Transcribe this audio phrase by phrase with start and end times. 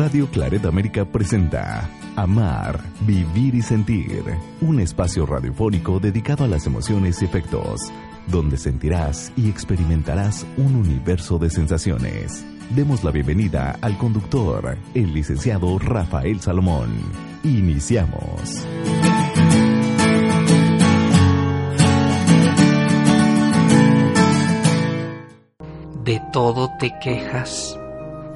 [0.00, 4.22] Radio Claret América presenta Amar, Vivir y Sentir,
[4.60, 7.80] un espacio radiofónico dedicado a las emociones y efectos,
[8.28, 12.46] donde sentirás y experimentarás un universo de sensaciones.
[12.76, 16.90] Demos la bienvenida al conductor, el licenciado Rafael Salomón.
[17.42, 18.68] Iniciamos.
[26.04, 27.76] De todo te quejas,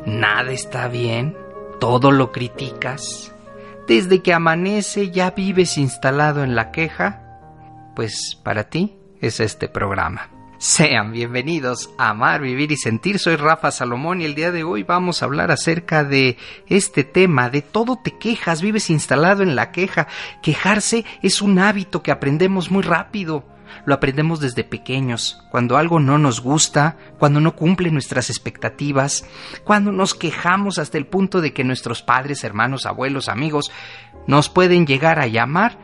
[0.04, 1.41] nada está bien
[1.82, 3.34] todo lo criticas,
[3.88, 7.40] desde que amanece ya vives instalado en la queja,
[7.96, 10.30] pues para ti es este programa.
[10.58, 13.18] Sean bienvenidos a Amar, Vivir y Sentir.
[13.18, 16.36] Soy Rafa Salomón y el día de hoy vamos a hablar acerca de
[16.68, 20.06] este tema, de todo te quejas, vives instalado en la queja.
[20.40, 23.44] Quejarse es un hábito que aprendemos muy rápido
[23.84, 29.24] lo aprendemos desde pequeños, cuando algo no nos gusta, cuando no cumple nuestras expectativas,
[29.64, 33.70] cuando nos quejamos hasta el punto de que nuestros padres, hermanos, abuelos, amigos
[34.26, 35.78] nos pueden llegar a llamar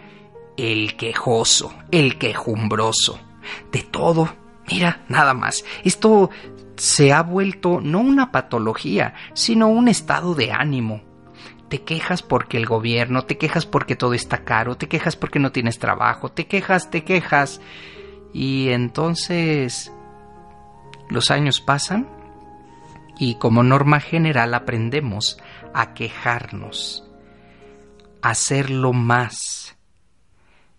[0.57, 3.19] el quejoso, el quejumbroso.
[3.73, 4.29] De todo,
[4.71, 5.65] mira, nada más.
[5.85, 6.31] Esto
[6.77, 11.03] se ha vuelto no una patología, sino un estado de ánimo,
[11.69, 15.53] te quejas porque el gobierno, te quejas porque todo está caro, te quejas porque no
[15.53, 17.61] tienes trabajo, te quejas, te quejas.
[18.33, 19.93] Y entonces
[21.11, 22.09] los años pasan
[23.19, 25.39] y como norma general aprendemos
[25.75, 27.05] a quejarnos,
[28.23, 29.77] a hacerlo más.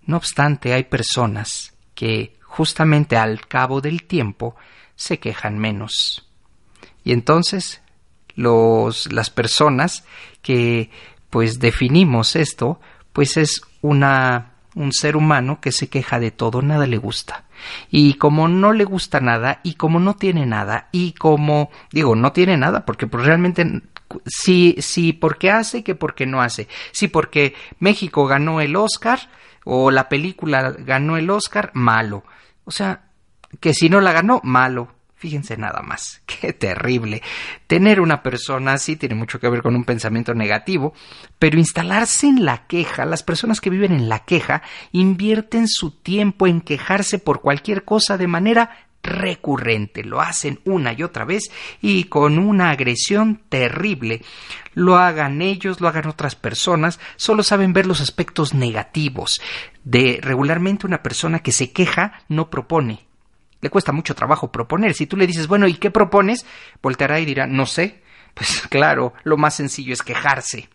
[0.03, 4.55] No obstante, hay personas que justamente al cabo del tiempo
[4.95, 6.27] se quejan menos.
[7.03, 7.81] Y entonces
[8.35, 10.03] los, las personas
[10.41, 10.89] que
[11.29, 12.79] pues definimos esto,
[13.13, 17.43] pues es una un ser humano que se queja de todo, nada le gusta.
[17.89, 22.31] Y como no le gusta nada, y como no tiene nada, y como digo, no
[22.31, 23.81] tiene nada, porque pues realmente
[24.25, 26.67] sí, sí, porque hace que porque no hace.
[26.91, 29.19] Sí, porque México ganó el Oscar,
[29.65, 32.23] o la película ganó el Oscar, malo.
[32.65, 33.03] O sea,
[33.59, 34.93] que si no la ganó, malo.
[35.19, 37.21] Fíjense nada más, qué terrible.
[37.67, 40.93] Tener una persona así tiene mucho que ver con un pensamiento negativo,
[41.37, 44.61] pero instalarse en la queja, las personas que viven en la queja
[44.93, 51.03] invierten su tiempo en quejarse por cualquier cosa de manera recurrente, lo hacen una y
[51.03, 51.51] otra vez
[51.81, 54.21] y con una agresión terrible.
[54.73, 59.41] Lo hagan ellos, lo hagan otras personas, solo saben ver los aspectos negativos.
[59.83, 63.08] De regularmente una persona que se queja no propone,
[63.61, 64.93] le cuesta mucho trabajo proponer.
[64.93, 66.45] Si tú le dices, bueno, ¿y qué propones?
[66.81, 68.01] Volteará y dirá, no sé.
[68.33, 70.69] Pues claro, lo más sencillo es quejarse.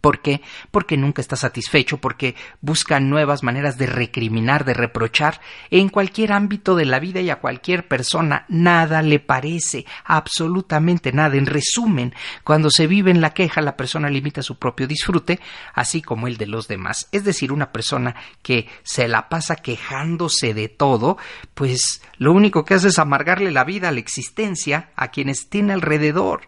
[0.00, 0.42] ¿Por qué?
[0.70, 5.40] Porque nunca está satisfecho, porque busca nuevas maneras de recriminar, de reprochar.
[5.70, 11.36] En cualquier ámbito de la vida y a cualquier persona nada le parece, absolutamente nada.
[11.36, 12.14] En resumen,
[12.44, 15.40] cuando se vive en la queja, la persona limita su propio disfrute,
[15.74, 17.08] así como el de los demás.
[17.10, 21.18] Es decir, una persona que se la pasa quejándose de todo,
[21.54, 26.42] pues lo único que hace es amargarle la vida, la existencia a quienes tiene alrededor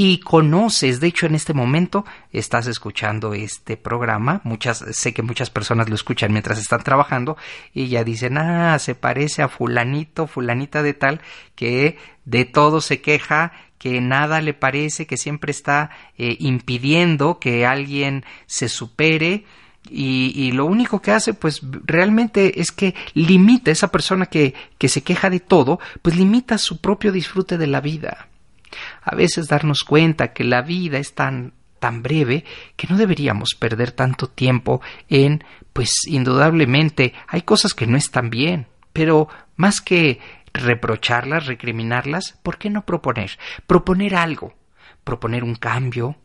[0.00, 5.50] y conoces, de hecho en este momento estás escuchando este programa, muchas sé que muchas
[5.50, 7.36] personas lo escuchan mientras están trabajando
[7.74, 11.20] y ya dicen, "Ah, se parece a fulanito, fulanita de tal
[11.56, 17.66] que de todo se queja, que nada le parece, que siempre está eh, impidiendo que
[17.66, 19.46] alguien se supere."
[19.90, 24.88] Y, y, lo único que hace, pues realmente es que limita esa persona que, que
[24.88, 28.27] se queja de todo, pues limita su propio disfrute de la vida
[29.02, 32.44] a veces darnos cuenta que la vida es tan tan breve
[32.76, 38.66] que no deberíamos perder tanto tiempo en pues indudablemente hay cosas que no están bien,
[38.92, 40.18] pero más que
[40.52, 43.38] reprocharlas, recriminarlas, ¿por qué no proponer?
[43.66, 44.54] Proponer algo,
[45.04, 46.16] proponer un cambio.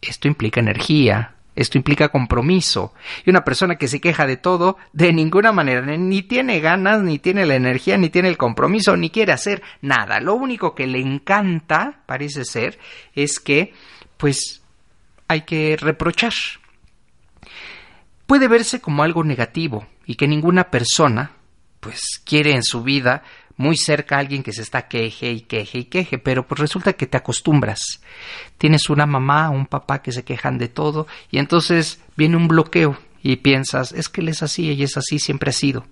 [0.00, 2.94] Esto implica energía, esto implica compromiso.
[3.24, 7.18] Y una persona que se queja de todo, de ninguna manera, ni tiene ganas, ni
[7.18, 10.20] tiene la energía, ni tiene el compromiso, ni quiere hacer nada.
[10.20, 12.78] Lo único que le encanta, parece ser,
[13.14, 13.74] es que,
[14.16, 14.62] pues,
[15.28, 16.32] hay que reprochar.
[18.26, 21.32] Puede verse como algo negativo y que ninguna persona,
[21.80, 23.22] pues, quiere en su vida,
[23.56, 26.94] muy cerca a alguien que se está queje y queje y queje, pero pues resulta
[26.94, 28.00] que te acostumbras.
[28.58, 32.98] Tienes una mamá un papá que se quejan de todo y entonces viene un bloqueo
[33.22, 35.86] y piensas, es que él es así, ella es así, siempre ha sido.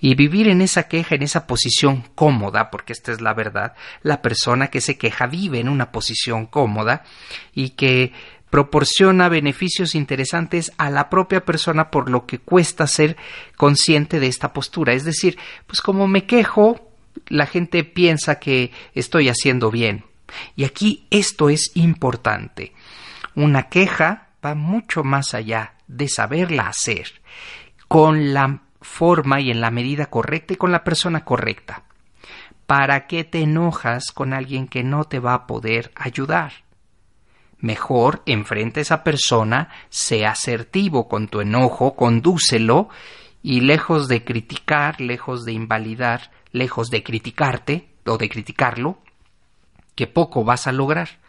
[0.00, 4.20] Y vivir en esa queja, en esa posición cómoda, porque esta es la verdad, la
[4.20, 7.04] persona que se queja vive en una posición cómoda
[7.54, 8.12] y que
[8.52, 13.16] proporciona beneficios interesantes a la propia persona por lo que cuesta ser
[13.56, 14.92] consciente de esta postura.
[14.92, 16.92] Es decir, pues como me quejo,
[17.28, 20.04] la gente piensa que estoy haciendo bien.
[20.54, 22.74] Y aquí esto es importante.
[23.34, 27.22] Una queja va mucho más allá de saberla hacer
[27.88, 31.84] con la forma y en la medida correcta y con la persona correcta.
[32.66, 36.52] ¿Para qué te enojas con alguien que no te va a poder ayudar?
[37.62, 42.90] Mejor enfrente a esa persona, sea asertivo con tu enojo, condúcelo
[43.42, 48.98] y lejos de criticar, lejos de invalidar, lejos de criticarte o de criticarlo,
[49.94, 51.20] que poco vas a lograr.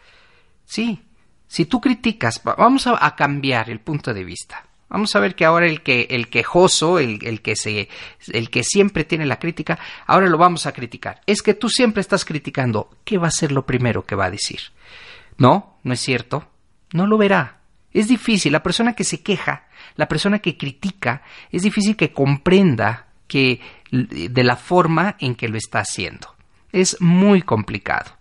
[0.64, 1.02] Sí,
[1.46, 4.66] si tú criticas, vamos a, cambiar el punto de vista.
[4.88, 7.88] Vamos a ver que ahora el que el quejoso, el, el, que se
[8.28, 11.20] el que siempre tiene la crítica, ahora lo vamos a criticar.
[11.26, 12.90] Es que tú siempre estás criticando.
[13.04, 14.60] ¿Qué va a ser lo primero que va a decir?
[15.38, 16.48] No, no es cierto.
[16.92, 17.60] No lo verá.
[17.92, 18.52] Es difícil.
[18.52, 19.66] La persona que se queja,
[19.96, 23.60] la persona que critica, es difícil que comprenda que
[23.90, 26.34] de la forma en que lo está haciendo.
[26.72, 28.12] Es muy complicado.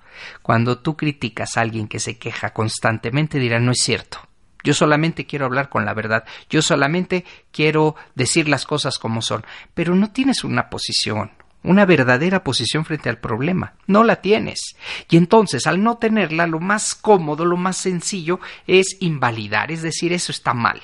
[0.42, 4.20] Cuando tú criticas a alguien que se queja constantemente, dirá no es cierto.
[4.64, 6.24] Yo solamente quiero hablar con la verdad.
[6.50, 9.44] Yo solamente quiero decir las cosas como son.
[9.74, 11.32] Pero no tienes una posición,
[11.64, 13.74] una verdadera posición frente al problema.
[13.88, 14.76] No la tienes.
[15.10, 20.14] Y entonces, al no tenerla, lo más cómodo, lo más sencillo es invalidar, es decir,
[20.14, 20.82] eso está mal.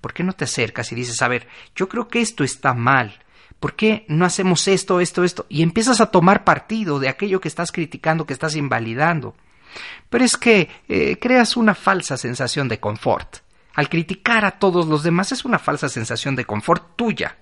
[0.00, 3.20] ¿Por qué no te acercas y dices, a ver, yo creo que esto está mal?
[3.60, 5.46] ¿Por qué no hacemos esto, esto, esto?
[5.48, 9.34] Y empiezas a tomar partido de aquello que estás criticando, que estás invalidando.
[10.08, 13.38] Pero es que eh, creas una falsa sensación de confort.
[13.74, 17.38] Al criticar a todos los demás es una falsa sensación de confort tuya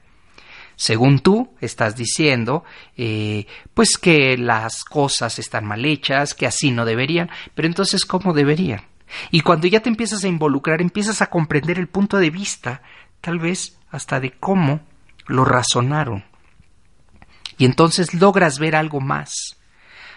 [0.77, 2.65] según tú estás diciendo,
[2.97, 8.33] eh, pues que las cosas están mal hechas, que así no deberían, pero entonces ¿cómo
[8.33, 8.83] deberían?
[9.31, 12.83] Y cuando ya te empiezas a involucrar, empiezas a comprender el punto de vista,
[13.21, 14.81] tal vez hasta de cómo
[15.27, 16.25] lo razonaron.
[17.59, 19.59] Y entonces logras ver algo más.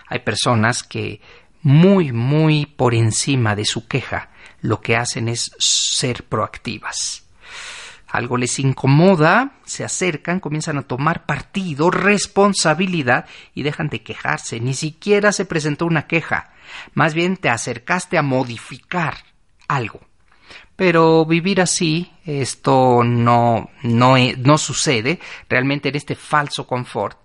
[0.08, 1.22] Hay personas que
[1.62, 4.30] muy, muy por encima de su queja,
[4.62, 7.25] lo que hacen es ser proactivas
[8.16, 14.60] algo les incomoda, se acercan, comienzan a tomar partido, responsabilidad y dejan de quejarse.
[14.60, 16.52] Ni siquiera se presentó una queja.
[16.94, 19.18] Más bien te acercaste a modificar
[19.68, 20.02] algo.
[20.76, 25.20] Pero vivir así, esto no, no, no sucede.
[25.50, 27.18] Realmente en este falso confort,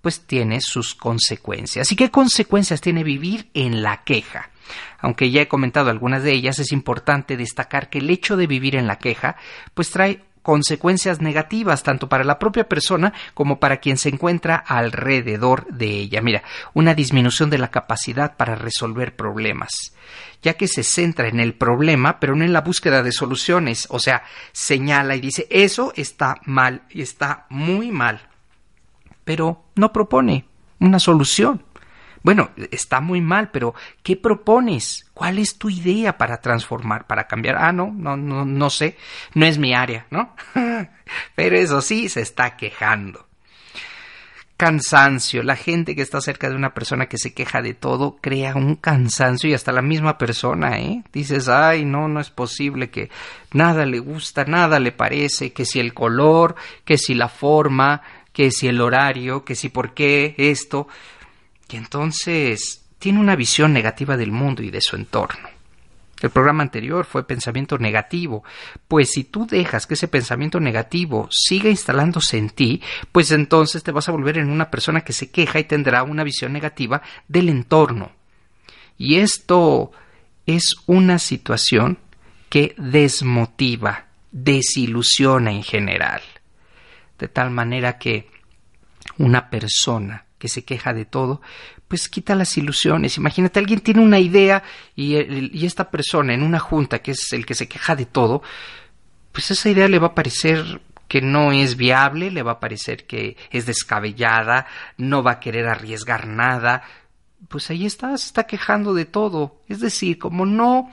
[0.00, 1.90] pues tiene sus consecuencias.
[1.90, 4.50] ¿Y qué consecuencias tiene vivir en la queja?
[4.98, 8.76] Aunque ya he comentado algunas de ellas, es importante destacar que el hecho de vivir
[8.76, 9.36] en la queja,
[9.74, 15.66] pues trae consecuencias negativas tanto para la propia persona como para quien se encuentra alrededor
[15.66, 16.22] de ella.
[16.22, 16.42] Mira,
[16.72, 19.92] una disminución de la capacidad para resolver problemas,
[20.40, 23.98] ya que se centra en el problema, pero no en la búsqueda de soluciones, o
[23.98, 24.22] sea,
[24.52, 28.22] señala y dice, eso está mal está muy mal,
[29.24, 30.46] pero no propone
[30.80, 31.62] una solución.
[32.22, 35.06] Bueno, está muy mal, pero ¿qué propones?
[35.14, 37.56] ¿Cuál es tu idea para transformar, para cambiar?
[37.58, 38.96] Ah, no, no, no, no sé,
[39.34, 40.34] no es mi área, ¿no?
[41.34, 43.28] pero eso sí, se está quejando.
[44.58, 45.44] Cansancio.
[45.44, 48.74] La gente que está cerca de una persona que se queja de todo crea un
[48.74, 51.04] cansancio y hasta la misma persona, ¿eh?
[51.12, 53.08] Dices, ay, no, no es posible que
[53.52, 58.50] nada le gusta, nada le parece, que si el color, que si la forma, que
[58.50, 60.88] si el horario, que si por qué esto
[61.70, 65.48] y entonces tiene una visión negativa del mundo y de su entorno.
[66.20, 68.42] El programa anterior fue pensamiento negativo,
[68.88, 72.82] pues si tú dejas que ese pensamiento negativo siga instalándose en ti,
[73.12, 76.24] pues entonces te vas a volver en una persona que se queja y tendrá una
[76.24, 78.10] visión negativa del entorno.
[78.96, 79.92] Y esto
[80.44, 81.98] es una situación
[82.48, 86.22] que desmotiva, desilusiona en general.
[87.16, 88.28] De tal manera que
[89.18, 91.40] una persona que se queja de todo,
[91.88, 93.16] pues quita las ilusiones.
[93.16, 94.62] Imagínate, alguien tiene una idea
[94.94, 95.16] y,
[95.64, 98.42] esta persona en una junta, que es el que se queja de todo,
[99.32, 103.06] pues esa idea le va a parecer que no es viable, le va a parecer
[103.06, 104.66] que es descabellada,
[104.96, 106.82] no va a querer arriesgar nada.
[107.48, 109.62] Pues ahí está, se está quejando de todo.
[109.68, 110.90] Es decir, como no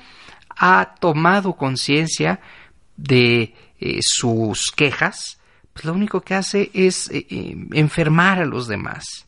[0.50, 2.40] ha tomado conciencia
[2.96, 5.40] de eh, sus quejas,
[5.74, 9.25] pues lo único que hace es eh, eh, enfermar a los demás.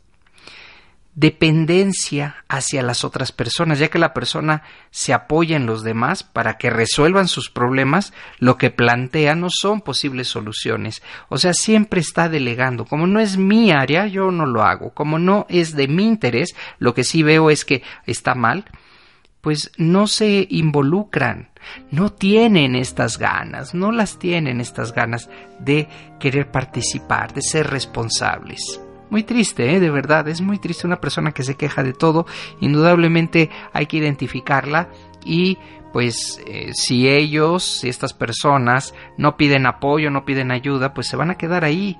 [1.17, 6.59] Dependencia hacia las otras personas, ya que la persona se apoya en los demás para
[6.59, 11.01] que resuelvan sus problemas, lo que plantea no son posibles soluciones.
[11.29, 12.85] O sea, siempre está delegando.
[12.85, 14.91] Como no es mi área, yo no lo hago.
[14.91, 18.65] Como no es de mi interés, lo que sí veo es que está mal,
[19.41, 21.49] pues no se involucran,
[21.89, 25.87] no tienen estas ganas, no las tienen estas ganas de
[26.19, 28.81] querer participar, de ser responsables.
[29.09, 29.79] Muy triste, ¿eh?
[29.79, 32.25] de verdad, es muy triste una persona que se queja de todo.
[32.59, 34.89] Indudablemente hay que identificarla
[35.23, 35.57] y
[35.93, 41.15] pues eh, si ellos, si estas personas no piden apoyo, no piden ayuda, pues se
[41.15, 41.97] van a quedar ahí.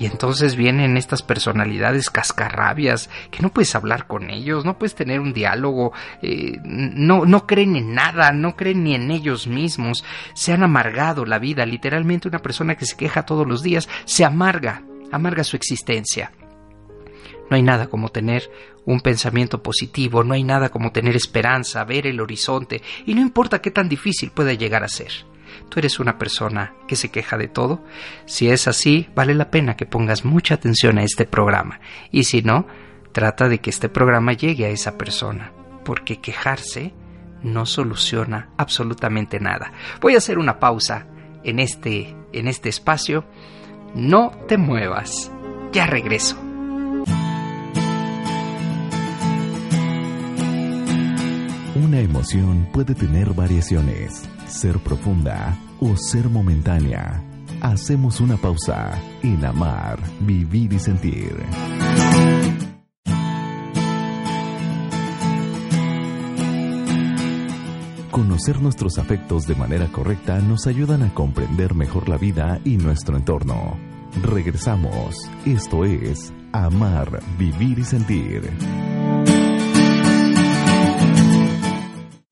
[0.00, 5.18] Y entonces vienen estas personalidades cascarrabias que no puedes hablar con ellos, no puedes tener
[5.18, 5.92] un diálogo,
[6.22, 10.04] eh, no, no creen en nada, no creen ni en ellos mismos,
[10.34, 11.66] se han amargado la vida.
[11.66, 16.32] Literalmente una persona que se queja todos los días se amarga, amarga su existencia.
[17.50, 18.50] No hay nada como tener
[18.84, 23.60] un pensamiento positivo, no hay nada como tener esperanza, ver el horizonte, y no importa
[23.60, 25.12] qué tan difícil pueda llegar a ser.
[25.68, 27.84] ¿Tú eres una persona que se queja de todo?
[28.26, 32.42] Si es así, vale la pena que pongas mucha atención a este programa, y si
[32.42, 32.66] no,
[33.12, 35.52] trata de que este programa llegue a esa persona,
[35.84, 36.92] porque quejarse
[37.42, 39.72] no soluciona absolutamente nada.
[40.00, 41.06] Voy a hacer una pausa
[41.44, 43.24] en este, en este espacio
[43.94, 45.30] no te muevas.
[45.72, 46.36] Ya regreso.
[51.74, 57.22] Una emoción puede tener variaciones, ser profunda o ser momentánea.
[57.60, 61.34] Hacemos una pausa en amar, vivir y sentir.
[68.18, 73.16] Conocer nuestros afectos de manera correcta nos ayudan a comprender mejor la vida y nuestro
[73.16, 73.78] entorno.
[74.24, 75.14] Regresamos.
[75.46, 78.50] Esto es Amar, Vivir y Sentir.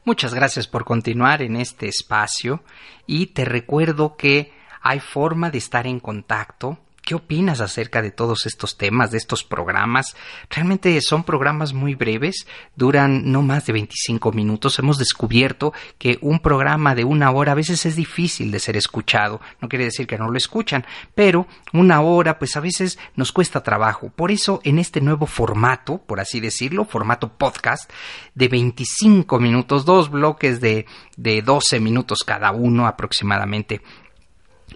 [0.05, 2.65] Muchas gracias por continuar en este espacio
[3.07, 4.53] y te recuerdo que
[4.83, 9.45] hay forma de estar en contacto ¿Qué opinas acerca de todos estos temas, de estos
[9.45, 10.17] programas?
[10.51, 14.81] Realmente son programas muy breves, duran no más de 25 minutos.
[14.81, 19.41] Hemos descubierto que un programa de una hora a veces es difícil de ser escuchado.
[19.61, 20.85] No quiere decir que no lo escuchan,
[21.15, 24.11] pero una hora pues a veces nos cuesta trabajo.
[24.11, 27.89] Por eso en este nuevo formato, por así decirlo, formato podcast
[28.35, 30.87] de 25 minutos, dos bloques de,
[31.17, 33.81] de 12 minutos cada uno aproximadamente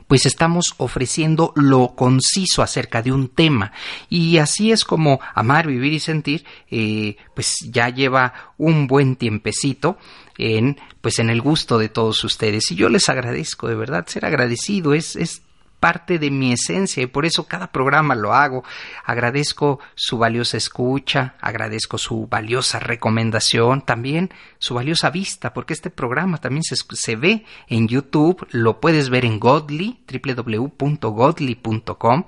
[0.06, 3.72] pues estamos ofreciendo lo conciso acerca de un tema.
[4.08, 9.98] Y así es como Amar, Vivir y Sentir, eh, pues ya lleva un buen tiempecito
[10.38, 12.70] en, pues en el gusto de todos ustedes.
[12.70, 15.42] Y yo les agradezco, de verdad, ser agradecido es, es
[15.80, 18.62] parte de mi esencia y por eso cada programa lo hago.
[19.04, 26.38] Agradezco su valiosa escucha, agradezco su valiosa recomendación, también su valiosa vista, porque este programa
[26.38, 32.24] también se, se ve en YouTube, lo puedes ver en Godly, www.godly.com,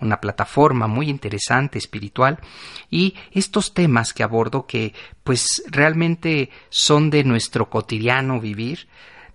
[0.00, 2.40] una plataforma muy interesante, espiritual,
[2.90, 8.88] y estos temas que abordo que pues realmente son de nuestro cotidiano vivir,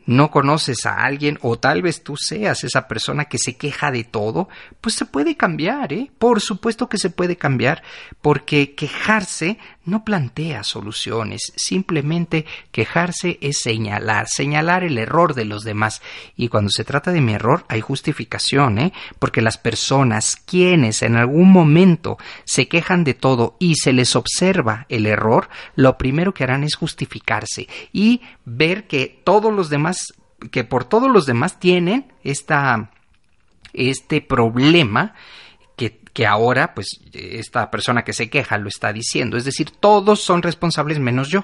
[0.06, 4.04] no conoces a alguien o tal vez tú seas esa persona que se queja de
[4.04, 4.50] todo,
[4.82, 6.12] pues se puede cambiar, ¿eh?
[6.18, 7.84] Por supuesto que se puede cambiar,
[8.22, 16.02] porque quejarse no plantea soluciones, simplemente quejarse es señalar, señalar el error de los demás.
[16.36, 18.94] Y cuando se trata de mi error hay justificación, ¿eh?
[19.20, 24.86] Porque las personas quienes en algún momento se quejan de todo y se les observa
[24.90, 30.01] el error, lo primero que harán es justificarse y ver que todos los demás
[30.50, 32.92] que por todos los demás tienen esta,
[33.74, 35.14] este problema
[35.76, 39.38] que, que, ahora, pues, esta persona que se queja lo está diciendo.
[39.38, 41.44] Es decir, todos son responsables menos yo.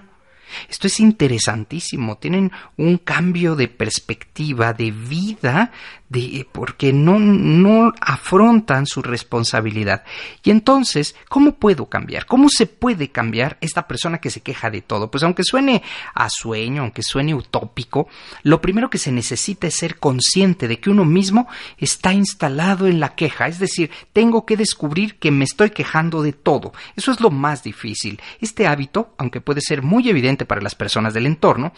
[0.69, 2.17] Esto es interesantísimo.
[2.17, 5.71] Tienen un cambio de perspectiva, de vida,
[6.09, 10.03] de, porque no, no afrontan su responsabilidad.
[10.43, 12.25] Y entonces, ¿cómo puedo cambiar?
[12.25, 15.11] ¿Cómo se puede cambiar esta persona que se queja de todo?
[15.11, 15.83] Pues aunque suene
[16.13, 18.07] a sueño, aunque suene utópico,
[18.43, 21.47] lo primero que se necesita es ser consciente de que uno mismo
[21.77, 23.47] está instalado en la queja.
[23.47, 26.73] Es decir, tengo que descubrir que me estoy quejando de todo.
[26.95, 28.21] Eso es lo más difícil.
[28.39, 31.73] Este hábito, aunque puede ser muy evidente para las personas del entorno,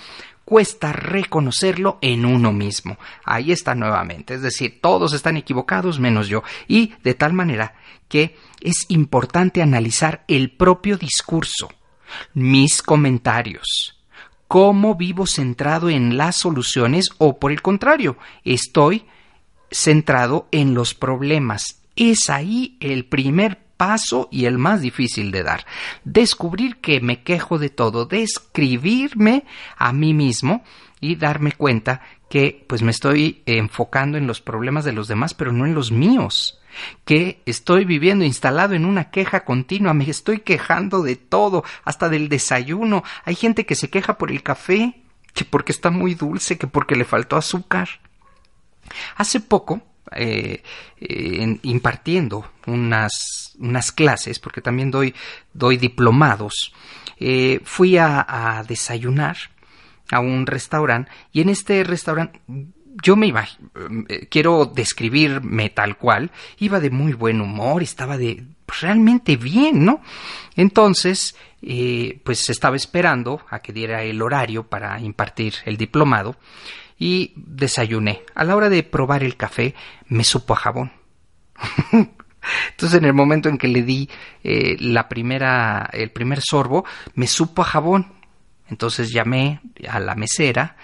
[0.49, 2.97] cuesta reconocerlo en uno mismo.
[3.23, 7.75] Ahí está nuevamente, es decir, todos están equivocados menos yo, y de tal manera
[8.07, 11.69] que es importante analizar el propio discurso,
[12.33, 14.01] mis comentarios,
[14.47, 19.05] cómo vivo centrado en las soluciones o por el contrario, estoy
[19.69, 21.83] centrado en los problemas.
[21.95, 25.65] Es ahí el primer paso y el más difícil de dar.
[26.03, 29.45] Descubrir que me quejo de todo, describirme
[29.77, 30.65] a mí mismo
[30.99, 35.53] y darme cuenta que pues me estoy enfocando en los problemas de los demás, pero
[35.53, 36.59] no en los míos
[37.05, 42.27] que estoy viviendo instalado en una queja continua, me estoy quejando de todo, hasta del
[42.27, 43.03] desayuno.
[43.23, 45.01] Hay gente que se queja por el café,
[45.33, 47.87] que porque está muy dulce, que porque le faltó azúcar.
[49.15, 49.81] Hace poco,
[50.15, 50.63] eh,
[51.63, 55.13] impartiendo unas, unas, clases, porque también doy,
[55.53, 56.73] doy diplomados,
[57.19, 59.37] eh, fui a, desayunar
[60.11, 62.41] a un restaurante y en este restaurante
[63.01, 63.47] yo me iba,
[64.07, 68.43] eh, quiero describirme tal cual, iba de muy buen humor, estaba de
[68.81, 70.01] realmente bien, ¿no?
[70.55, 71.35] Entonces,
[72.23, 76.35] pues estaba esperando a que diera el horario para impartir el diplomado
[76.99, 78.23] y desayuné.
[78.35, 79.73] A la hora de probar el café,
[80.07, 80.91] me supo a jabón.
[82.71, 84.09] Entonces, en el momento en que le di
[84.43, 88.13] eh, la primera, el primer sorbo, me supo a jabón.
[88.69, 90.75] Entonces llamé a la mesera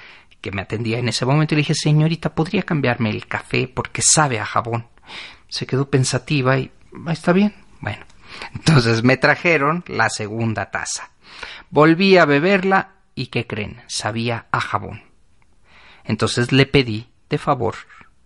[0.41, 4.01] que me atendía en ese momento y le dije, señorita, ¿podría cambiarme el café porque
[4.01, 4.87] sabe a jabón?
[5.47, 6.71] Se quedó pensativa y,
[7.05, 8.05] ah, está bien, bueno.
[8.53, 11.11] Entonces me trajeron la segunda taza.
[11.69, 13.81] Volví a beberla y, ¿qué creen?
[13.87, 15.04] Sabía a jabón.
[16.05, 17.75] Entonces le pedí, de favor,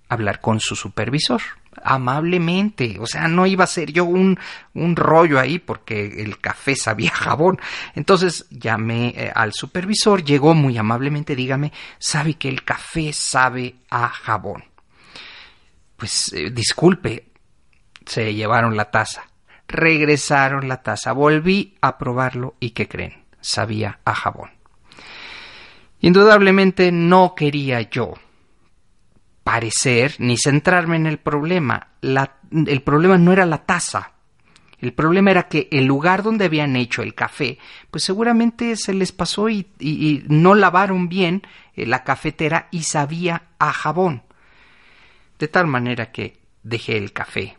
[0.10, 1.42] hablar con su supervisor
[1.84, 4.40] amablemente, o sea, no iba a ser yo un,
[4.74, 7.60] un rollo ahí porque el café sabía jabón.
[7.96, 14.10] Entonces llamé eh, al supervisor, llegó muy amablemente, dígame, sabe que el café sabe a
[14.10, 14.64] jabón.
[15.96, 17.32] Pues eh, disculpe,
[18.06, 19.24] se llevaron la taza,
[19.68, 23.26] regresaron la taza, volví a probarlo y ¿qué creen?
[23.42, 24.59] Sabía a jabón.
[26.02, 28.14] Indudablemente no quería yo
[29.50, 31.88] parecer ni centrarme en el problema.
[32.04, 34.12] el problema no era la taza.
[34.80, 37.58] El problema era que el lugar donde habían hecho el café,
[37.90, 41.42] pues seguramente se les pasó y, no lavaron bien
[41.76, 44.22] eh, la cafetera y sabía a jabón.
[45.40, 47.58] De tal manera que dejé el café.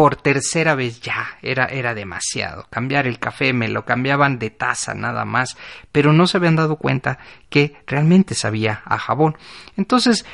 [0.00, 2.64] Por tercera vez ya, era, era demasiado.
[2.70, 5.58] Cambiar el café, me lo cambiaban de taza nada más,
[5.92, 7.18] pero no se habían dado cuenta
[7.50, 9.36] que realmente sabía a jabón.
[9.76, 10.24] Entonces,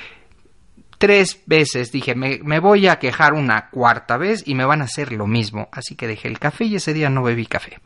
[0.98, 4.84] tres veces dije, me, me, voy a quejar una cuarta vez y me van a
[4.84, 5.68] hacer lo mismo.
[5.72, 7.80] Así que dejé el café y ese día no bebí café.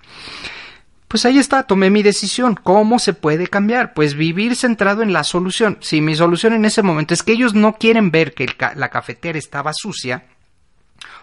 [1.08, 2.60] Pues ahí está, tomé mi decisión.
[2.62, 3.94] ¿Cómo se puede cambiar?
[3.94, 5.78] Pues vivir centrado en la solución.
[5.80, 9.38] Si mi solución en ese momento es que ellos no quieren ver que la cafetera
[9.38, 10.24] estaba sucia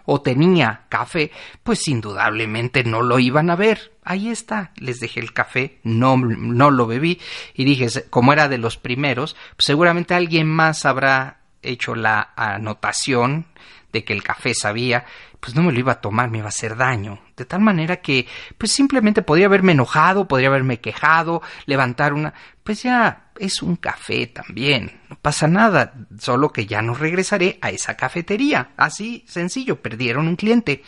[0.10, 1.32] o tenía café,
[1.64, 3.92] pues indudablemente no lo iban a ver.
[4.06, 7.20] Ahí está, les dejé el café, no, no lo bebí
[7.54, 13.48] y dije, como era de los primeros, pues seguramente alguien más habrá hecho la anotación
[13.92, 15.06] de que el café sabía,
[15.42, 17.20] pues no me lo iba a tomar, me iba a hacer daño.
[17.36, 22.84] De tal manera que, pues simplemente podría haberme enojado, podría haberme quejado, levantar una, pues
[22.84, 27.96] ya es un café también, no pasa nada, solo que ya no regresaré a esa
[27.96, 28.72] cafetería.
[28.78, 30.84] Así sencillo, perdieron un cliente.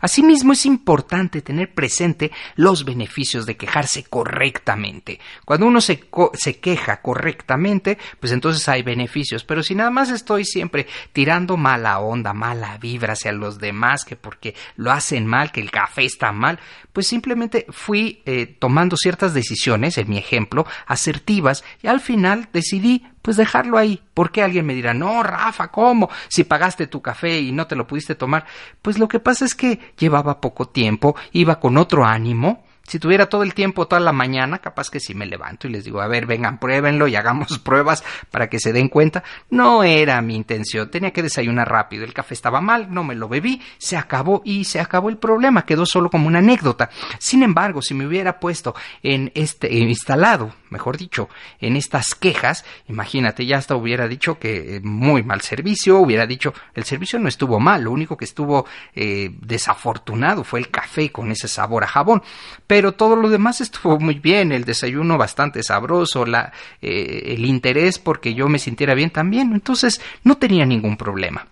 [0.00, 5.20] Asimismo, es importante tener presente los beneficios de quejarse correctamente.
[5.44, 6.04] Cuando uno se,
[6.34, 9.44] se, queja correctamente, pues entonces hay beneficios.
[9.44, 14.16] Pero si nada más estoy siempre tirando mala onda, mala vibra hacia los demás, que
[14.16, 16.58] porque lo hacen mal, que el café está mal,
[16.92, 23.06] pues simplemente fui eh, tomando ciertas decisiones, en mi ejemplo, asertivas, y al final decidí
[23.22, 24.02] pues dejarlo ahí.
[24.12, 26.10] Porque alguien me dirá, no, Rafa, ¿cómo?
[26.26, 28.44] Si pagaste tu café y no te lo pudiste tomar.
[28.82, 33.26] Pues lo que pasa es que llevaba poco tiempo, iba con otro ánimo, si tuviera
[33.28, 36.06] todo el tiempo, toda la mañana, capaz que si me levanto y les digo, a
[36.06, 39.24] ver, vengan, pruébenlo y hagamos pruebas para que se den cuenta.
[39.50, 43.28] No era mi intención, tenía que desayunar rápido, el café estaba mal, no me lo
[43.28, 46.90] bebí, se acabó y se acabó el problema, quedó solo como una anécdota.
[47.18, 51.28] Sin embargo, si me hubiera puesto en este, instalado, mejor dicho,
[51.60, 56.52] en estas quejas, imagínate, ya hasta hubiera dicho que eh, muy mal servicio, hubiera dicho,
[56.74, 61.30] el servicio no estuvo mal, lo único que estuvo eh, desafortunado fue el café con
[61.30, 62.22] ese sabor a jabón
[62.66, 66.52] pero todo lo demás estuvo muy bien, el desayuno bastante sabroso, la,
[66.82, 71.46] eh, el interés porque yo me sintiera bien también, entonces no tenía ningún problema.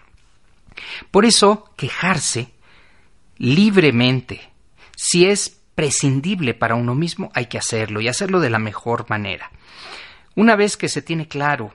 [1.11, 2.53] Por eso, quejarse
[3.39, 4.51] libremente,
[4.97, 9.51] si es prescindible para uno mismo, hay que hacerlo y hacerlo de la mejor manera.
[10.35, 11.75] Una vez que se tiene claro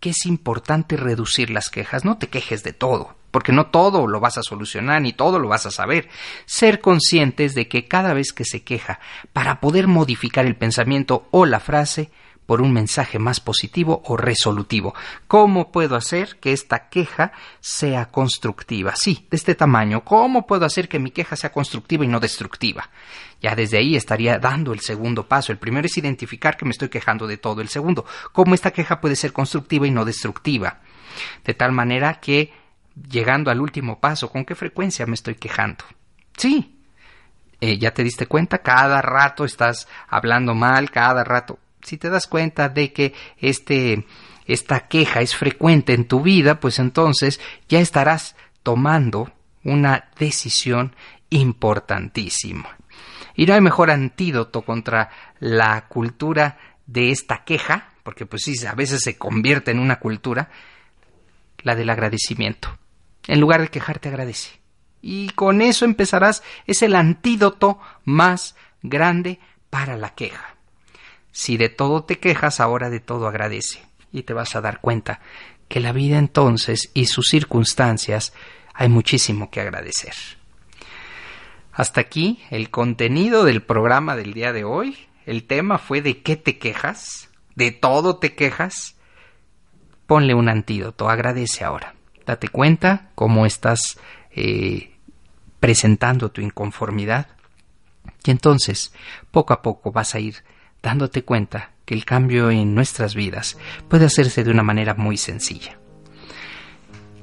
[0.00, 4.20] que es importante reducir las quejas, no te quejes de todo porque no todo lo
[4.20, 6.08] vas a solucionar ni todo lo vas a saber.
[6.46, 9.00] Ser conscientes de que cada vez que se queja,
[9.32, 12.10] para poder modificar el pensamiento o la frase,
[12.48, 14.94] por un mensaje más positivo o resolutivo.
[15.26, 17.30] ¿Cómo puedo hacer que esta queja
[17.60, 18.94] sea constructiva?
[18.96, 20.02] Sí, de este tamaño.
[20.02, 22.88] ¿Cómo puedo hacer que mi queja sea constructiva y no destructiva?
[23.42, 25.52] Ya desde ahí estaría dando el segundo paso.
[25.52, 27.60] El primero es identificar que me estoy quejando de todo.
[27.60, 30.80] El segundo, cómo esta queja puede ser constructiva y no destructiva.
[31.44, 32.50] De tal manera que,
[33.10, 35.84] llegando al último paso, ¿con qué frecuencia me estoy quejando?
[36.34, 36.80] Sí,
[37.60, 41.58] eh, ya te diste cuenta, cada rato estás hablando mal, cada rato.
[41.82, 44.06] Si te das cuenta de que este,
[44.46, 49.32] esta queja es frecuente en tu vida, pues entonces ya estarás tomando
[49.64, 50.94] una decisión
[51.30, 52.76] importantísima.
[53.34, 58.74] Y no hay mejor antídoto contra la cultura de esta queja, porque pues sí, a
[58.74, 60.50] veces se convierte en una cultura,
[61.62, 62.76] la del agradecimiento.
[63.26, 64.58] En lugar de quejarte, agradece.
[65.00, 69.38] Y con eso empezarás, es el antídoto más grande
[69.70, 70.56] para la queja.
[71.38, 73.80] Si de todo te quejas, ahora de todo agradece.
[74.10, 75.20] Y te vas a dar cuenta
[75.68, 78.32] que la vida entonces y sus circunstancias
[78.74, 80.14] hay muchísimo que agradecer.
[81.72, 84.98] Hasta aquí el contenido del programa del día de hoy.
[85.26, 88.96] El tema fue de qué te quejas, de todo te quejas.
[90.08, 91.94] Ponle un antídoto, agradece ahora.
[92.26, 94.00] Date cuenta cómo estás
[94.32, 94.90] eh,
[95.60, 97.28] presentando tu inconformidad.
[98.24, 98.92] Y entonces,
[99.30, 100.42] poco a poco vas a ir
[100.82, 105.78] dándote cuenta que el cambio en nuestras vidas puede hacerse de una manera muy sencilla.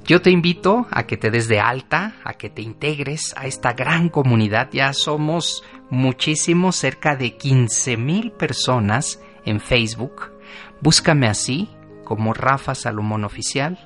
[0.05, 3.73] Yo te invito a que te des de alta, a que te integres a esta
[3.73, 4.69] gran comunidad.
[4.71, 10.31] Ya somos muchísimos, cerca de 15 mil personas en Facebook.
[10.79, 11.69] Búscame así
[12.03, 13.79] como Rafa Salomón Oficial.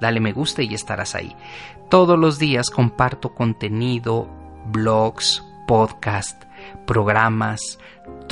[0.00, 1.36] Dale me gusta y estarás ahí.
[1.90, 4.30] Todos los días comparto contenido,
[4.66, 6.44] blogs, podcast,
[6.86, 7.78] programas.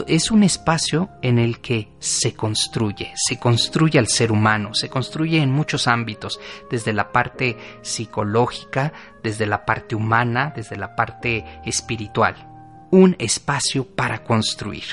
[0.06, 5.42] Es un espacio en el que se construye, se construye al ser humano, se construye
[5.42, 12.36] en muchos ámbitos, desde la parte psicológica, desde la parte humana, desde la parte espiritual.
[12.90, 14.84] Un espacio para construir.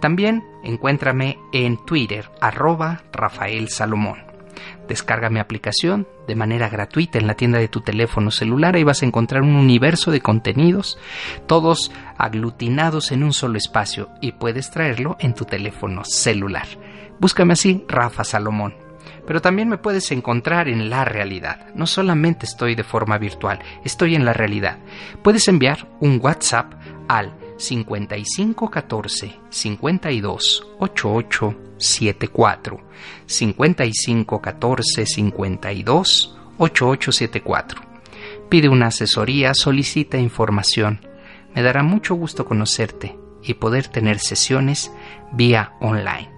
[0.00, 4.31] También encuéntrame en Twitter, arroba Rafael Salomón.
[4.92, 8.76] Descarga mi aplicación de manera gratuita en la tienda de tu teléfono celular.
[8.76, 10.98] y vas a encontrar un universo de contenidos,
[11.46, 16.66] todos aglutinados en un solo espacio y puedes traerlo en tu teléfono celular.
[17.18, 18.74] Búscame así, Rafa Salomón.
[19.26, 21.68] Pero también me puedes encontrar en la realidad.
[21.74, 24.76] No solamente estoy de forma virtual, estoy en la realidad.
[25.22, 26.70] Puedes enviar un WhatsApp
[27.08, 32.80] al 5514 52 88 74
[33.26, 37.80] 5514 52 8874.
[38.48, 41.00] Pide una asesoría, solicita información.
[41.54, 44.92] Me dará mucho gusto conocerte y poder tener sesiones
[45.32, 46.30] vía online.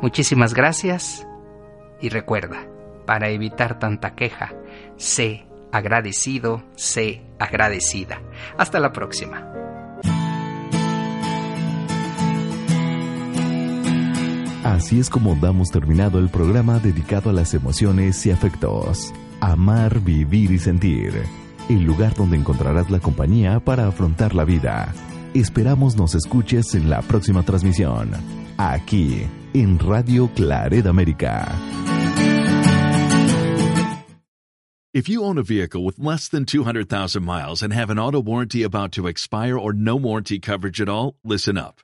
[0.00, 1.26] Muchísimas gracias
[2.00, 2.66] y recuerda,
[3.06, 4.54] para evitar tanta queja,
[4.96, 8.20] sé agradecido, sé agradecida.
[8.56, 9.53] Hasta la próxima.
[14.64, 19.12] Así es como damos terminado el programa dedicado a las emociones y afectos.
[19.40, 21.12] Amar, vivir y sentir.
[21.68, 24.94] El lugar donde encontrarás la compañía para afrontar la vida.
[25.34, 28.12] Esperamos nos escuches en la próxima transmisión.
[28.56, 31.46] Aquí, en Radio Claret América.
[34.94, 38.62] If you own a vehicle with less than 200,000 miles and have an auto warranty
[38.62, 41.83] about to expire or no warranty coverage at all, listen up.